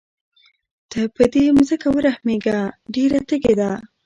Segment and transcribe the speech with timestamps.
[0.91, 2.57] ته په دې ځمکه ورحمېږه
[2.93, 3.71] ډېره تږې ده.